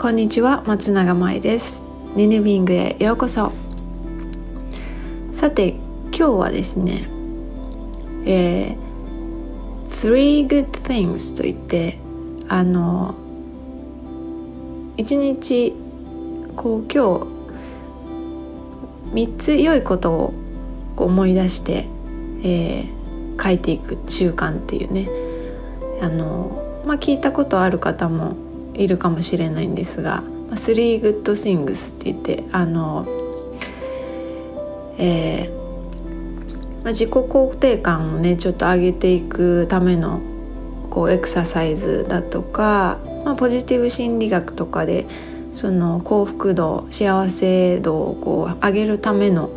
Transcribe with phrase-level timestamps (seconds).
[0.00, 1.82] こんにちは松永舞です。
[2.16, 3.52] ニネビングへようこそ。
[5.34, 5.74] さて
[6.10, 7.06] 今日はですね
[8.24, 11.98] えー、Three Good Things といって
[12.48, 13.14] あの
[14.96, 15.74] 一日
[16.56, 17.26] こう今
[19.12, 20.34] 日3つ良いことを
[20.96, 21.84] 思い出して、
[22.42, 25.10] えー、書いていく習慣っていうね。
[26.00, 33.06] あの、まあ、聞いたことある方もいるかもしれないんですが「Three Good Things」って言ってあの、
[34.98, 35.60] えー
[36.82, 40.20] まあ、自己肯定感をねちょっと上げていくための
[40.88, 45.06] こうエクササイズだとか、まあ、ポジティブ心理学とかで
[45.52, 49.50] その幸福度幸せ度をこう上げるための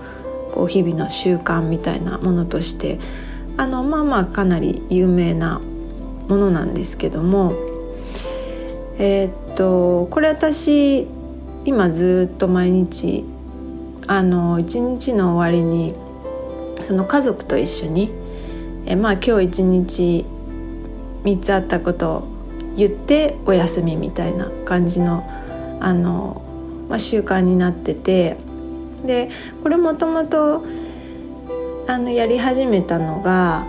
[0.52, 3.00] こう日々の習慣みたいなものとして
[3.58, 5.60] あのまあまあかなり有名な
[6.28, 7.54] ものなんですけども
[9.00, 11.08] えー、っとこれ私
[11.66, 13.26] 今ずっと毎日
[14.08, 15.94] あの一日の終わりに
[16.82, 18.14] その家族と一緒に
[18.86, 20.26] えまあ今日一日
[21.24, 22.28] 3つあったことを
[22.76, 25.24] 言ってお休みみたいな感じの
[25.80, 26.42] あの、
[26.90, 28.38] まあ、習慣になってて
[29.06, 29.30] で
[29.62, 30.66] これもともと
[31.88, 33.66] あのやり始めたのが、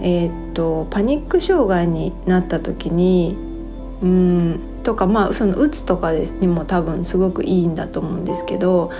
[0.00, 3.51] えー、っとパニック障害になった時に
[4.02, 4.60] うん。
[4.82, 8.90] とかまあそのうつとかにも多分すごくいいんだと思うんですけど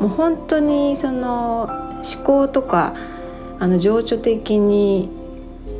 [0.00, 2.94] もう本当にその思考とか
[3.58, 5.08] あの情緒的に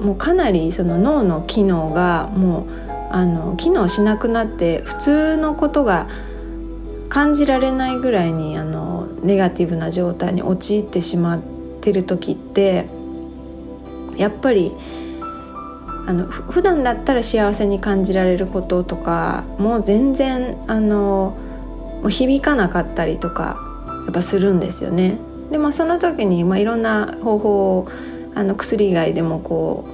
[0.01, 6.09] もうかなりその脳の機能がもうあの機能しなくなって普通のことが
[7.09, 11.41] 感じられないぐらいにあのネガティブな状態に陥ってしまっ
[11.83, 12.87] てる時って
[14.17, 14.73] やっぱり
[16.07, 21.37] あの普段だったら幸せに感じられることとかもう全然あの
[22.03, 23.57] もう響かなかったりとか
[24.05, 25.19] やっぱするんですよね。
[25.51, 27.89] でまあその時に、まあ、いろんな方法を
[28.35, 29.85] あの薬以外でもこ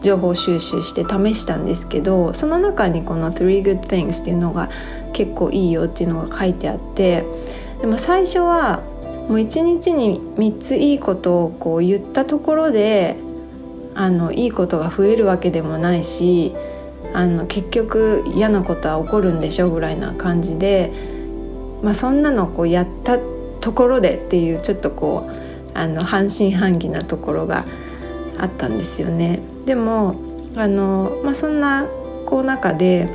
[0.00, 4.68] う情報収集して試したんですけどその中にこの「Three Good Things」っていうのが
[5.12, 7.24] 結構いいよっていうのが書いてあって
[7.80, 8.82] でも最初は
[9.28, 13.16] もう一日に3ついいことをこう言ったところで
[13.98, 16.54] あのいいことが増えるわけでもないし
[17.12, 20.92] あの結局嫌なことは起こるんでしょぐらいな感じで、
[21.82, 23.18] まあ、そんなのこうやった
[23.60, 27.64] ところでっていうちょっとこうあの半信半疑なところが
[28.38, 29.40] あったんですよね。
[29.64, 30.14] でも
[30.54, 31.88] あの、まあ、そんな
[32.24, 33.08] こう中で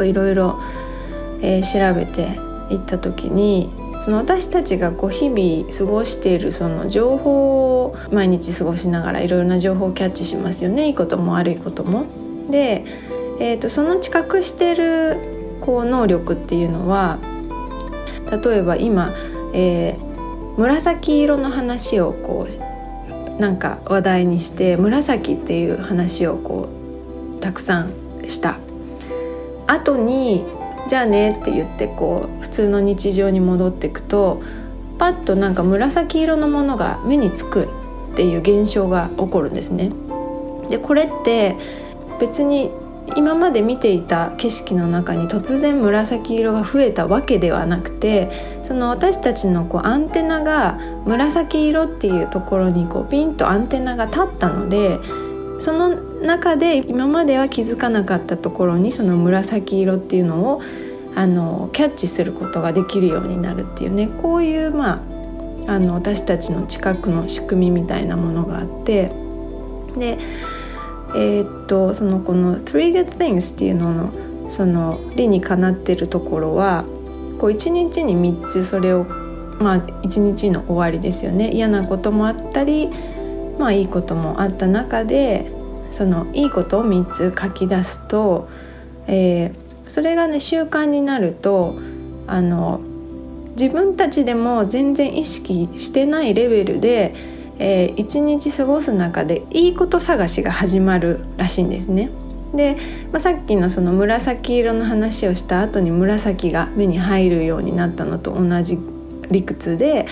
[0.00, 0.60] いろいろ
[1.40, 2.38] 調べて
[2.68, 12.06] いった時にその私たちがこう日々過ごしているその情報を毎日過ごしながらいろいろな情報をキャッチしますよねいいことも悪いことも。
[12.50, 12.84] で、
[13.40, 17.18] えーと、その知覚してるこう能力っていうのは
[18.30, 19.14] 例えば今、
[19.54, 26.68] えー、紫色の話をこうなんか話題にして紫っていう話をこ
[27.36, 27.92] うたくさん
[28.26, 28.58] した
[29.66, 30.44] 後に
[30.88, 34.42] じゃあねって言ってこう普通の日常に戻っていくと
[34.98, 37.68] パッとなんか紫色のものが目につく
[38.12, 39.90] っていう現象が起こるんですね。
[40.68, 41.56] でこれって
[42.20, 42.70] 別に
[43.16, 48.30] 今まで見ていた景色の中に突然紫色が増えたわけではなくて
[48.62, 55.00] その私たちのこうアンテナが紫色っていうところにこうピンとアンテナが立ったので
[55.58, 60.62] その中で今までは気づかなかったところにその紫色っていうのを
[61.14, 64.08] あのキャッチすることができるようになるっていうね。
[64.08, 65.02] こういうま
[65.66, 69.12] ああの私たちの近くの仕組みみたいなものがあって。
[69.96, 70.18] で
[71.16, 74.10] えー、っとそのこの「Three Good Things」っていうのの
[74.48, 76.84] その理にかなってるところは
[77.38, 79.06] こう1日に3つそれを
[79.60, 81.52] まあ1日の終わりですよね。
[81.52, 82.88] 嫌なこともあったり
[83.58, 85.52] まあいいこともあった中で
[85.94, 88.48] そのいいことを3つ書き出すと、
[89.06, 89.54] えー、
[89.88, 91.76] それがね習慣になると
[92.26, 92.80] あの
[93.50, 97.14] 自分たちでも全然意識してないレベルで、
[97.60, 102.10] えー、一日過ごす中でいいこと探しが始まるらしいんですね。
[102.56, 102.76] で、
[103.12, 108.78] まあ、さっきのその紫色の話をした後に紫が目に入るようになったのと同じ
[109.30, 110.06] 理屈で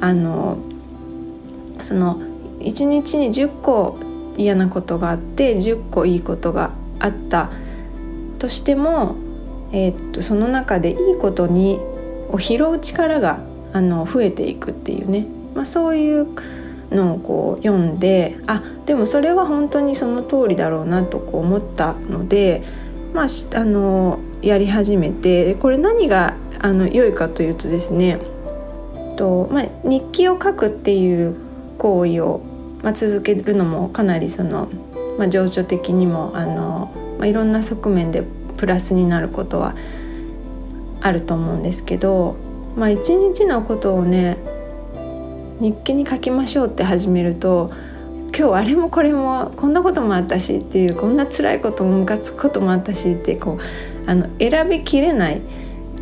[0.00, 0.58] あの
[1.80, 2.20] その
[2.60, 3.98] 1日に10個
[4.36, 7.50] 嫌なことがあって10個いいことがあった
[8.38, 9.16] としても、
[9.72, 11.78] えー、っとその中でいいことに
[12.30, 13.40] を拾う力が
[13.72, 16.26] あの増えていくっていうね、まあ、そういう
[16.90, 22.62] のをこう読んであでもそれは本当にその通りだろうなとこう思ったので、
[23.12, 23.26] まあ、
[23.58, 28.18] あのやり始めてこれ何があの良いかというとですね
[29.16, 31.34] と、まあ、日記を書くっていう
[31.78, 32.40] 行為を、
[32.86, 34.68] まあ、続けるのもかなりその、
[35.18, 38.22] まあ、情緒的にもあの、まあ、いろんな側面で
[38.58, 39.74] プラスになることは
[41.00, 42.36] あると思うんですけど、
[42.76, 44.36] まあ、一日のことをね
[45.58, 47.72] 日記に書きましょうって始めると
[48.26, 55.40] 今日あれもこれもこんなこともあったしっていうこんな辛いこともムカつくこともあったしってこうあの選びきれない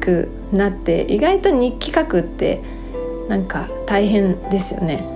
[0.01, 2.61] くなって意外と日記書くって
[3.31, 5.14] なんか大変ですよね。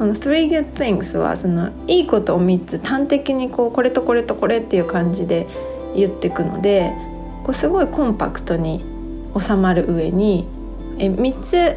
[0.00, 5.46] この「Three Good Things は」そのいいことを3つ端的にこうこれとこれとこれっていう感じで
[5.94, 6.90] 言っていくので
[7.44, 8.82] こうすごいコンパクトに
[9.38, 10.46] 収まる上に
[10.98, 11.76] え3つ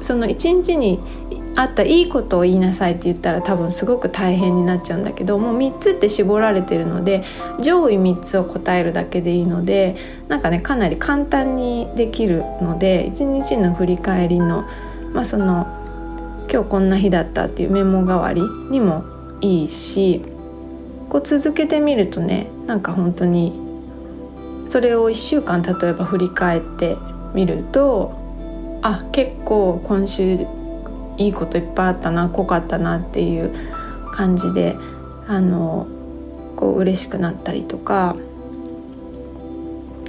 [0.00, 1.00] その1日に
[1.54, 7.24] あったいいことを言いなさいって言ったら多分すごく大変になっちゃうんだけどもう3つって絞られてるので
[7.60, 9.96] 上位3つを答えるだけでいいので
[10.28, 14.64] なんかねかなり簡単にできるので1日の振り返りの
[15.12, 15.79] まあその
[16.52, 19.04] 今日こんな日だったっていうメモ代わりにも
[19.40, 20.20] いいし
[21.08, 23.52] こう続けてみるとねなんか本当に
[24.66, 26.96] それを1週間例えば振り返って
[27.34, 28.18] みると
[28.82, 30.38] あ結構今週
[31.18, 33.54] いいこといっぱいあったな濃かったなっていう
[34.12, 34.76] 感じで
[35.28, 35.86] あの
[36.56, 38.16] こう嬉しくなったりとか、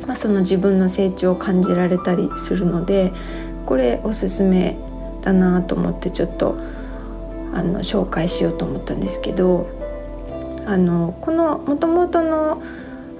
[0.07, 3.11] まあ、その自分の成長を感じられたりするので
[3.65, 4.77] これおすすめ
[5.21, 6.57] だなと思ってちょっと
[7.53, 9.69] あの紹介しようと思ったんですけど
[10.65, 12.61] あのこのもともとの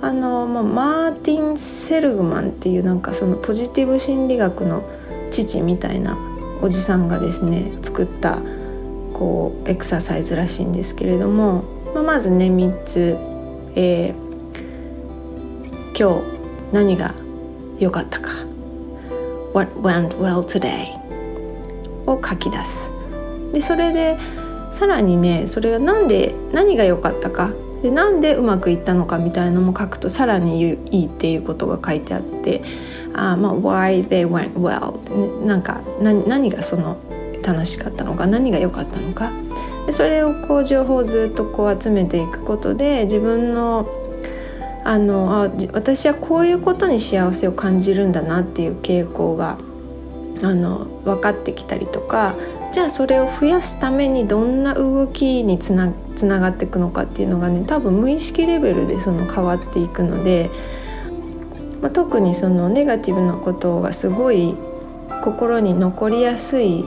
[0.02, 4.84] あの、まあ、マーティン・セルグマンっていうなんかそのポジティブ心理学の
[5.32, 6.18] 父みたいな
[6.62, 8.40] おじさんがですね作った
[9.14, 11.64] こうエクササイズらしいんですけれども、
[11.94, 13.18] まあ、まずね3つ、
[13.76, 17.14] えー、今日何が
[17.80, 18.30] 良かったか。
[19.54, 21.01] What went well today?
[22.08, 22.94] を書き出す。
[23.54, 24.18] でそれで
[24.72, 27.52] さらにねそれが何で何が良かったか。
[27.82, 30.62] でなんでうまくいったのかみたいなのも書くとさらに
[30.92, 32.62] いいっていうことが書いてあって。
[33.14, 35.46] あまあ why they went well ってね。
[35.46, 36.98] なんか何がその
[37.44, 38.28] 楽しかったのか。
[38.28, 39.32] 何が良かったのか。
[39.86, 43.90] でそれをこう情報をずっとこう集めていくことで自分の
[44.84, 49.58] あのあ私はこういうことに幸せを感じるんだなっていう傾向が
[50.44, 52.36] あの分かってきたりとか
[52.72, 60.50] じゃあそれを増やすためにどんな動きにつなつながっていくのかっていうのがね多分無意識レベルでその変わっていくので
[61.82, 64.56] まあ、特にそのネガティブなことがすごい
[65.24, 66.86] 心に残りやすい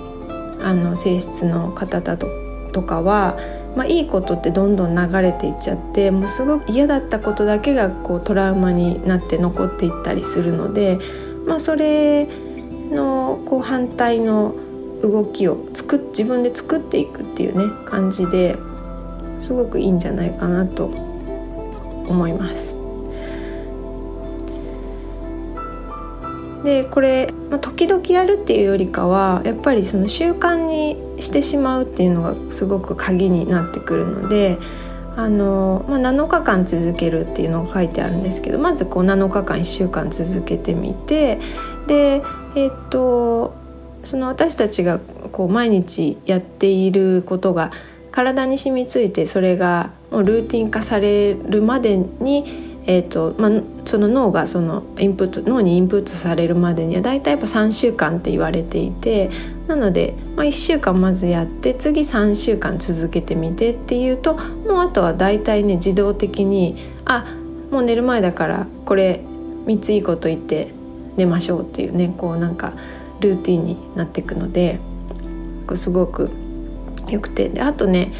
[0.62, 2.28] あの性質の方だと
[2.72, 3.36] とかは、
[3.76, 10.98] まあ、いいことってどんどん流れていっちゃってもうすごく嫌だったことだけがこうトラウマになって残っていったりするので、
[11.46, 12.28] まあ、それ
[12.90, 14.54] のこう反対の
[15.02, 18.56] 動きを作自分で作っていくっていうね感じで
[19.38, 22.78] すごくいいんじゃないかなと思います。
[26.64, 34.58] でこれ、まあ、時々やるっていうよりかはやっぱりその習慣にしてしまうっていうのがすごく鍵になってくるので
[35.14, 41.38] あの、まあ、7日間続けるっていうのが書いてあるんですけどまずこう7日間1週間続けてみて
[41.86, 42.22] で
[42.55, 43.55] えっ、と
[44.05, 44.99] その私たちが
[45.32, 47.70] こう毎日やっていることが
[48.11, 53.51] 体に染みついてそれがもうルーティン化されるまでにえーとまあ、
[53.87, 59.31] その脳がそのインプット脳にインプットされるまでには大体やっぱ3週間って言われていて
[59.67, 67.25] なので、まあ、1週間まずやって次3週間続けてみてっていうともうあとは大体ね自動的にあ
[67.70, 69.23] もう寝る前だからこれ
[69.65, 70.69] 3ついいこと言って
[71.16, 72.72] 寝ましょうっていうねこうなんか
[73.20, 74.78] ルーティンになっていくので
[75.74, 76.30] すごく
[77.08, 77.48] よくて。
[77.48, 78.12] であとね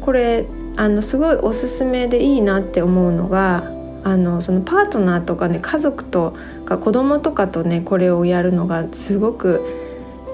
[0.00, 3.70] これあのすごいおすすめでいいなって思うのが
[4.02, 9.60] あのそのパートナーとかね家族とか子供とかとねこれをやるのがすごく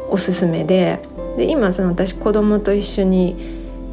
[0.08, 1.00] おすすめで
[1.36, 3.36] で今その私子供と一緒に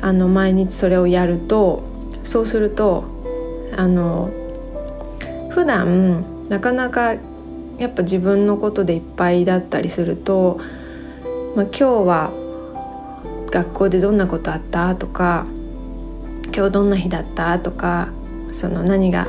[0.02, 1.84] あの毎日それをやると
[2.24, 3.06] そうすると
[3.76, 4.30] あの
[5.50, 7.16] 普段なかなか
[7.78, 10.60] やっぱ自分のことでいっぱいだったりすると、
[11.56, 12.32] まあ、今日は
[13.52, 15.46] 学校でどんなことあったとか
[16.56, 18.10] 今日どんな日だったとか
[18.52, 19.28] その何が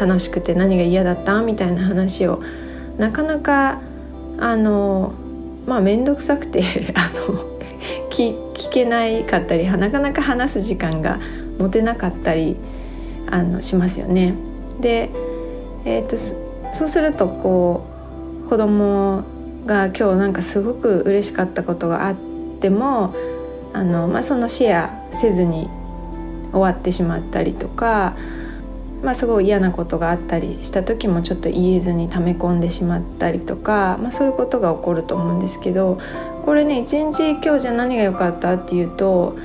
[0.00, 2.42] 楽しくて何が嫌だったみたいな話を
[2.98, 3.80] なかなか
[4.38, 5.12] あの
[5.66, 6.62] まあ面倒くさくて
[6.94, 7.38] あの
[8.10, 11.18] 聞けないかったりなかなか話す時間が
[11.58, 12.56] 持てなかったり
[13.30, 14.34] あのしますよね。
[14.80, 15.10] で、
[15.84, 16.16] えーと、
[16.72, 17.86] そうするとこ
[18.46, 19.24] う子供
[19.66, 22.16] が今日なんかすごく嬉しかったことがあっ
[22.60, 23.14] ても
[23.72, 25.68] あの、まあ、そのシェアせずに
[26.50, 28.14] 終わってしまったりとか、
[29.02, 36.00] まあ、すごい嫌なことがあったりした時もちょっと言えずに溜め込んでしまったりとか、まあ、そういうことが起こると思うんですけど
[36.44, 39.36] これね一日今日じゃ何が良かったっていうと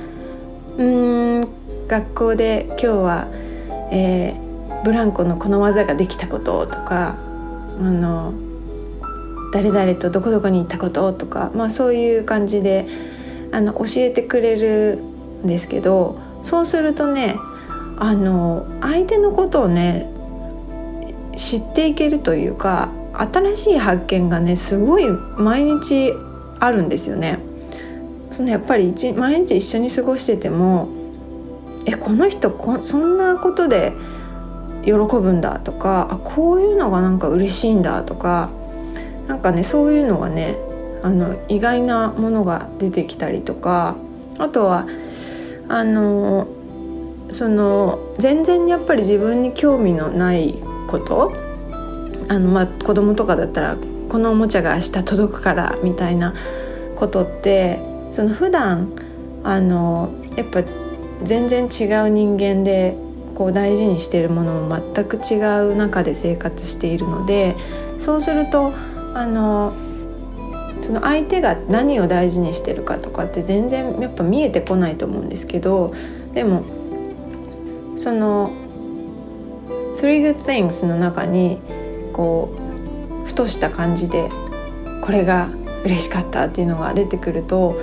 [0.76, 1.48] うーん
[1.88, 3.28] 学校で今日は、
[3.90, 4.47] えー、
[4.84, 7.16] ブランコのこの技ができたこととか
[7.80, 8.32] あの
[9.52, 12.86] 誰々とどこどこに行ったこととか、まあ、そういう感じで
[13.52, 14.98] あの教えてくれる
[15.44, 17.36] んですけどそうするとね
[17.98, 20.10] あの相手のことをね
[21.36, 26.12] 知っていけるというか新しい発見がねすごい毎日
[26.60, 27.38] あるんですよね。
[28.30, 30.88] そのやっぱり毎日一緒に過ごしてても
[31.86, 33.92] えこの人こそんなことで
[34.88, 38.50] 喜ぶんだとかあこういうのがなんか嬉しいんだとか
[39.26, 40.56] なんかねそういうのがね
[41.02, 43.96] あの意外なものが出てきたりとか
[44.38, 44.86] あとは
[45.68, 46.48] あの
[47.30, 50.54] その全然やっぱり自分に興味のない
[50.86, 51.32] こと
[52.28, 53.76] あのまあ子供とかだったら
[54.08, 56.34] このおもちゃが明日届くからみたいな
[56.96, 57.78] ことって
[58.10, 58.90] その普段
[59.44, 60.62] あのやっぱ
[61.22, 62.96] 全然違う人間で
[63.38, 65.38] こう大事にしているものも全く違
[65.70, 67.54] う中で生活しているので
[67.96, 68.72] そうすると
[69.14, 69.72] あの
[70.82, 75.94] その相手が何を大事にしてるかとかって全然やっぱ見えてこないと思うんですけど
[76.34, 76.64] でも
[77.94, 78.50] その
[79.98, 81.60] 「Three Good Things」の中に
[82.12, 82.50] こ
[83.24, 84.28] うふとした感じで
[85.00, 85.48] これが
[85.84, 87.76] 嬉しかったっていうのが出てくると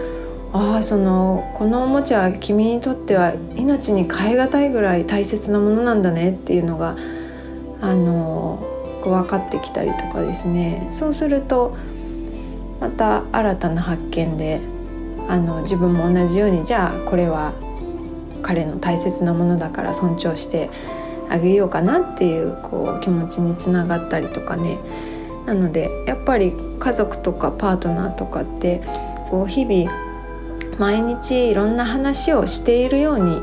[0.55, 6.95] ああそのこのおもちゃは君にとっては命に代え難いぐらい大切なものなんだねっていうのが
[7.81, 8.65] あの
[9.03, 10.87] こう分かってきたりとかですね。
[10.91, 11.75] そうすると
[12.79, 14.61] また新たな発見で
[15.27, 17.51] あの自分も同じようにじゃあこれは
[18.41, 20.69] 彼の大切なものだから尊重して
[21.29, 24.77] あげようかなっていうこう気持ちにつながったりとかね。
[25.47, 28.81] なのでやっぱり家族とかパートナーとかって
[29.29, 30.04] こう日々
[30.79, 33.41] 毎日いろんな話をしているように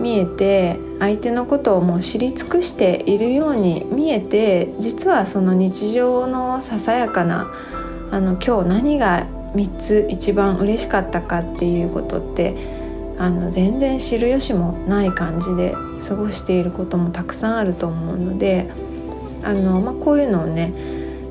[0.00, 7.52] 見えて相手のことをもう知り尽くしているように見えて実はその日常のささやかな
[8.10, 12.56] あの今日何が3つ一番嬉しかったかっていうことって
[13.18, 15.74] あの全然知る由もない感じで
[16.06, 18.70] 過ごしていることもたくさんあると思うので
[19.44, 20.72] あの、まあ、こういうのをね、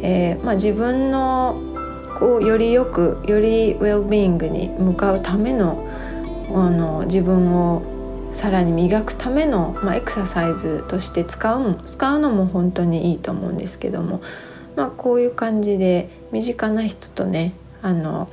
[0.01, 1.70] えーまあ、自分の
[2.21, 5.83] こうよりよくよりウェルビーイングに向かうための
[6.53, 7.81] あの自分を
[8.31, 14.21] さらに磨くための、まあ、エクササイズとして使う使うのも本当にいいと思うんですけども、
[14.75, 18.29] まあ、こういう感じで身近な人とねあの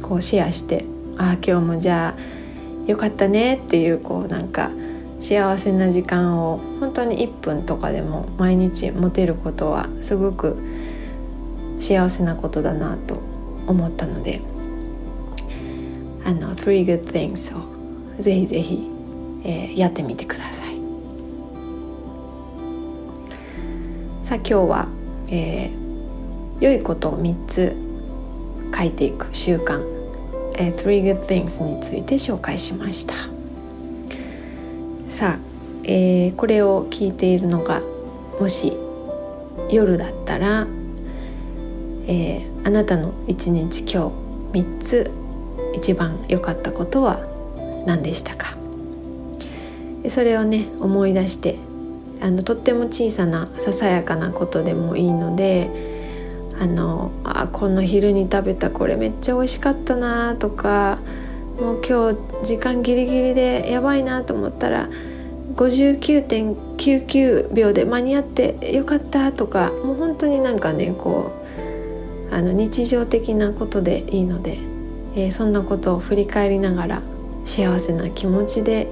[0.00, 0.84] こうシェアして
[1.18, 4.70] 「ああ今日もじゃあよかったね」っていうこうなんか
[5.18, 10.56] 幸せな時間を本当に1分とかでも毎日持てることはすごく
[11.78, 13.20] 幸せなことだなと
[13.66, 14.40] 思ったので
[16.24, 17.62] あの「Three Good Things」を
[18.18, 18.88] ぜひぜひ、
[19.44, 20.74] えー、やってみてください。
[24.22, 24.88] さあ今日は、
[25.28, 27.76] えー、良いことを3つ
[28.74, 29.82] 書いていく習慣
[30.56, 33.14] 「えー、Three Good Things」について紹介しました。
[35.08, 35.38] さあ、
[35.84, 37.82] えー、これを聞いているのが
[38.40, 38.72] もし
[39.70, 40.66] 夜だったら
[42.06, 44.10] えー、あなたの一日今
[44.52, 45.10] 日3つ
[45.74, 47.20] 一番良かったことは
[47.86, 48.56] 何でしたか？
[50.08, 51.56] それをね思い出して
[52.20, 55.70] あのとっても小さなささやかなことでもいいので
[56.60, 60.98] あのあこの昼に食べたこれめっちゃ美味しかったなとか
[61.60, 64.88] もう今日時間ギリギリでやばいなと思ったら
[65.56, 71.43] 59.99秒で間に合ってよかったとかもう本当になんかねこう
[72.34, 74.58] あの日常的なことでいいので、
[75.14, 77.02] えー、そんなことを振り返りながら
[77.44, 78.88] 幸せな気持ちで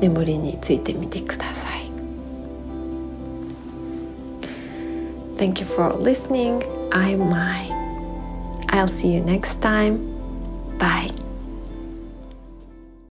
[0.00, 1.90] 眠りについてみてください。
[5.36, 6.60] Thank you for listening.
[6.90, 7.68] I'm Mai.
[8.68, 9.98] I'll see you next time.
[10.78, 11.25] Bye.